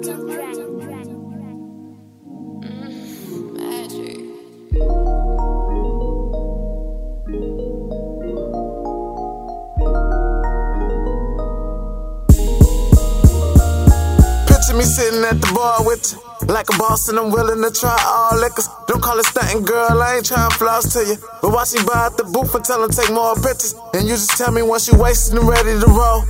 Me 0.00 0.06
sitting 14.86 15.22
at 15.24 15.42
the 15.42 15.52
bar 15.52 15.84
with 15.84 16.12
you. 16.12 16.18
Like 16.48 16.72
a 16.72 16.78
boss 16.78 17.10
and 17.10 17.18
I'm 17.18 17.30
willing 17.30 17.60
to 17.60 17.70
try 17.78 18.02
all 18.06 18.40
liquors. 18.40 18.70
Don't 18.86 19.02
call 19.02 19.18
it 19.18 19.26
stunting, 19.26 19.62
girl, 19.62 20.00
I 20.00 20.16
ain't 20.16 20.24
trying 20.24 20.50
floss 20.52 20.94
to 20.94 21.04
you. 21.04 21.16
But 21.42 21.52
watch 21.52 21.74
me 21.74 21.84
buy 21.84 22.06
at 22.06 22.16
the 22.16 22.24
booth 22.24 22.54
and 22.54 22.64
tell 22.64 22.80
them 22.80 22.90
take 22.90 23.12
more 23.12 23.34
pictures. 23.34 23.74
And 23.92 24.08
you 24.08 24.14
just 24.14 24.38
tell 24.38 24.50
me 24.50 24.62
once 24.62 24.88
you 24.88 24.96
wasted 24.96 25.36
and 25.36 25.46
ready 25.46 25.78
to 25.78 25.86
roll. 25.86 26.24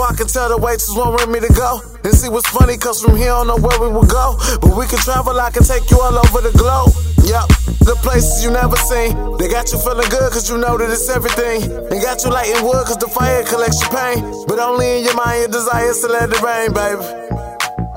So 0.00 0.06
I 0.06 0.16
can 0.16 0.28
tell 0.28 0.48
the 0.48 0.56
waitress 0.56 0.96
won't 0.96 1.12
want 1.12 1.28
me 1.28 1.40
to 1.40 1.52
go. 1.52 1.76
And 2.08 2.14
see 2.16 2.30
what's 2.32 2.48
funny, 2.48 2.78
cause 2.78 3.04
from 3.04 3.20
here 3.20 3.36
I 3.36 3.44
don't 3.44 3.48
know 3.52 3.60
where 3.60 3.78
we 3.84 3.92
will 3.92 4.08
go. 4.08 4.32
But 4.64 4.72
we 4.72 4.86
can 4.88 4.96
travel, 4.96 5.38
I 5.38 5.50
can 5.50 5.62
take 5.62 5.90
you 5.90 6.00
all 6.00 6.16
over 6.16 6.40
the 6.40 6.56
globe. 6.56 6.88
Yup, 7.28 7.52
the 7.84 7.92
places 8.00 8.42
you 8.42 8.50
never 8.50 8.80
seen. 8.88 9.12
They 9.36 9.52
got 9.52 9.68
you 9.68 9.76
feeling 9.76 10.08
good, 10.08 10.32
cause 10.32 10.48
you 10.48 10.56
know 10.56 10.78
that 10.80 10.88
it's 10.88 11.04
everything. 11.10 11.68
They 11.92 12.00
got 12.00 12.24
you 12.24 12.32
lighting 12.32 12.64
wood, 12.64 12.88
cause 12.88 12.96
the 12.96 13.12
fire 13.12 13.44
collects 13.44 13.84
your 13.84 13.92
pain. 13.92 14.24
But 14.48 14.58
only 14.58 14.88
in 14.88 15.04
your 15.04 15.16
mind, 15.20 15.52
your 15.52 15.52
desire 15.52 15.92
is 15.92 16.00
to 16.00 16.08
let 16.08 16.32
it 16.32 16.40
rain, 16.40 16.72
baby. 16.72 17.49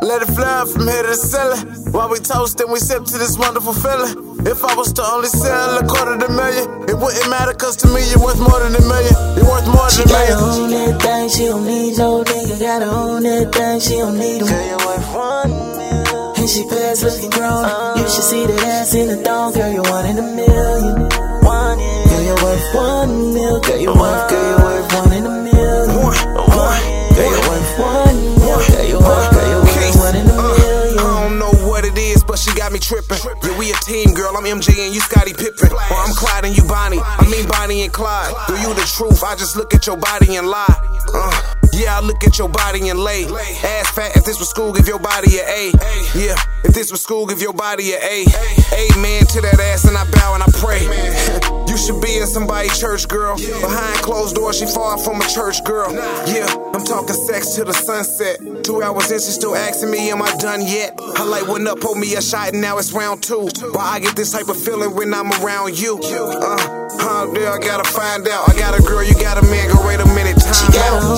Let 0.03 0.21
it 0.21 0.31
fly 0.35 0.66
from 0.67 0.84
here 0.84 1.02
to 1.02 1.16
the 1.16 1.16
ceiling. 1.16 1.63
While 1.95 2.09
we 2.09 2.20
toast 2.20 2.59
and 2.59 2.70
we 2.70 2.80
sip 2.80 3.05
to 3.05 3.17
this 3.17 3.38
wonderful 3.38 3.71
feeling. 3.71 4.35
If 4.43 4.59
I 4.59 4.76
was 4.76 4.91
to 4.99 5.02
only 5.02 5.31
sell 5.31 5.79
a 5.79 5.88
quarter 5.88 6.20
of 6.20 6.23
a 6.23 6.27
million, 6.27 6.67
it 6.91 6.99
wouldn't 6.99 7.29
matter, 7.31 7.53
cause 7.53 7.77
to 7.77 7.88
me 7.88 8.03
you're 8.12 8.20
worth 8.20 8.35
more 8.35 8.59
than 8.59 8.76
a 8.76 8.84
million. 8.84 9.16
You're 9.39 9.48
worth 9.48 9.63
more 9.71 9.88
She 9.88 10.03
than 10.03 10.12
a 10.12 10.27
gotta 10.27 10.43
own 10.43 10.70
that 10.76 11.02
thing, 11.02 11.29
she 11.29 11.45
don't 11.48 11.66
need 11.66 11.98
no 11.98 12.20
nigga. 12.20 12.59
Gotta 12.59 12.85
own 12.91 13.23
that 13.23 13.55
thing, 13.55 13.79
she 13.79 13.96
don't 13.96 14.20
need 14.20 14.43
him. 14.43 14.48
Girl, 14.51 14.65
you're 14.68 14.84
worth 14.84 15.07
one 15.15 15.51
million. 15.79 16.35
And 16.35 16.49
she 16.51 16.68
past 16.68 17.04
looking 17.07 17.31
grown. 17.31 17.63
You 17.96 18.04
should 18.12 18.27
see 18.27 18.43
that 18.43 18.59
ass 18.59 18.93
in 18.93 19.07
the 19.07 19.24
thong, 19.24 19.54
girl. 19.55 19.71
You're 19.71 19.87
one 19.87 20.05
in 20.05 20.20
a 20.20 20.27
million. 20.35 21.07
One, 21.48 21.79
yeah. 21.79 22.12
Girl, 22.12 22.24
you're 22.27 22.43
worth 22.43 22.68
one 22.76 23.34
mil. 23.34 23.55
Girl, 23.63 23.79
you're 23.79 23.96
worth, 23.96 24.29
girl, 24.29 24.43
you're 24.51 24.62
me 32.74 32.79
tripping. 32.79 33.18
Yeah, 33.43 33.57
we 33.60 33.71
a 33.71 33.76
team, 33.85 34.13
girl. 34.13 34.35
I'm 34.35 34.43
MJ 34.43 34.85
and 34.85 34.93
you 34.93 34.99
Scottie 34.99 35.34
Pippen. 35.34 35.71
Or 35.71 35.98
I'm 36.02 36.13
Clyde 36.16 36.46
and 36.46 36.57
you 36.57 36.66
Bonnie. 36.66 36.99
I 36.99 37.27
mean 37.30 37.48
Bonnie 37.48 37.84
and 37.84 37.93
Clyde. 37.93 38.34
Girl, 38.48 38.57
you 38.57 38.74
the 38.74 38.82
truth. 38.82 39.24
I 39.24 39.35
just 39.35 39.55
look 39.55 39.76
at 39.76 39.85
your 39.85 39.98
body 39.98 40.35
and 40.38 40.48
lie. 40.48 40.65
Uh, 41.13 41.62
yeah, 41.74 41.98
I 41.98 42.02
look 42.02 42.24
at 42.24 42.38
your 42.38 42.49
body 42.49 42.90
and 42.90 42.99
lay. 42.99 43.26
Ass 43.26 43.90
fat. 43.91 44.16
If 44.16 44.26
this 44.26 44.40
was 44.40 44.49
school, 44.49 44.74
give 44.74 44.88
your 44.88 44.99
body 44.99 45.40
an 45.40 45.46
A. 45.48 45.71
Yeah, 46.15 46.35
if 46.63 46.74
this 46.74 46.91
was 46.91 47.02
school, 47.02 47.26
give 47.26 47.41
your 47.41 47.54
body 47.54 47.93
an 47.93 48.02
A. 48.02 48.26
Amen 48.74 49.26
to 49.27 49.41
that 49.41 49.60
ass, 49.60 49.85
and 49.85 49.98
I 49.98 50.05
bow 50.12 50.34
and 50.35 50.43
I 50.43 50.49
pray. 50.60 51.49
You 51.74 51.80
should 51.80 52.02
be 52.04 52.18
in 52.18 52.27
somebody's 52.27 52.80
church, 52.80 53.07
girl. 53.07 53.35
Behind 53.35 53.98
closed 54.05 54.35
doors, 54.35 54.60
she 54.60 54.68
far 54.68 54.96
from 54.96 55.20
a 55.20 55.27
church 55.27 55.63
girl. 55.63 55.91
Yeah, 55.91 56.46
I'm 56.71 56.85
talking 56.85 57.15
sex 57.15 57.55
to 57.55 57.63
the 57.63 57.74
sunset. 57.74 58.37
Two 58.63 58.84
hours 58.84 59.10
in, 59.10 59.18
she 59.18 59.34
still 59.34 59.55
asking 59.55 59.90
me, 59.90 60.12
Am 60.12 60.21
I 60.21 60.30
done 60.37 60.62
yet? 60.62 60.93
Her 61.18 61.26
light 61.26 61.48
went 61.48 61.68
up, 61.68 61.80
pulled 61.80 61.98
me 61.98 62.13
a 62.13 62.21
shot, 62.21 62.54
and 62.54 62.62
now 62.62 62.77
it's 62.77 62.91
round 62.93 63.24
two. 63.24 63.49
Why 63.74 63.98
I 63.98 63.99
get 63.99 64.16
this 64.16 64.34
type 64.34 64.50
of 64.50 64.58
feeling 64.62 64.94
when 64.96 65.16
I'm 65.16 65.31
around 65.41 65.80
you? 65.80 65.97
Uh, 65.97 66.62
huh, 67.02 67.25
there, 67.34 67.52
I 67.52 67.58
gotta 67.58 67.90
find 67.90 68.28
out. 68.28 68.47
I 68.47 68.53
got 68.53 68.78
a 68.78 68.81
girl, 68.84 69.03
you 69.03 69.16
got 69.16 69.41
a 69.41 69.46
man, 69.50 69.74
go 69.74 69.81
wait 69.88 70.00
a 70.00 70.06
minute, 70.13 70.38
She 70.38 70.69
time 70.78 71.02
out. 71.02 71.12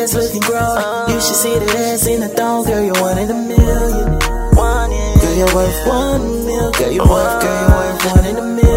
Past 0.00 0.14
looking 0.14 0.40
grown. 0.40 1.10
You 1.10 1.20
should 1.20 1.36
see 1.36 1.58
that 1.58 1.76
ass 1.76 2.06
in 2.06 2.20
the 2.20 2.28
thong, 2.28 2.64
girl. 2.64 2.82
You're 2.82 3.02
one 3.02 3.18
in 3.18 3.28
a 3.28 3.34
million. 3.34 4.18
Girl, 4.18 5.36
you're 5.36 5.54
worth 5.54 5.86
one 5.86 6.46
mil. 6.46 6.72
Girl, 6.72 6.90
you're 6.90 7.06
worth, 7.06 7.42
girl, 7.42 7.60
you're 7.60 7.76
worth 7.76 8.16
one 8.16 8.24
in 8.24 8.36
a 8.36 8.42
million. 8.42 8.69